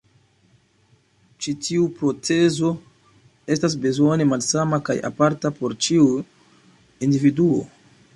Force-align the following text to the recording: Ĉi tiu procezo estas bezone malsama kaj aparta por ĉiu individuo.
Ĉi 1.45 1.51
tiu 1.65 1.83
procezo 1.99 2.71
estas 3.55 3.75
bezone 3.83 4.27
malsama 4.31 4.81
kaj 4.89 4.97
aparta 5.11 5.53
por 5.61 5.77
ĉiu 5.89 6.09
individuo. 7.09 7.61